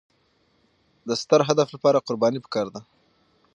[1.07, 2.81] د ستر هدف لپاره قرباني پکار ده.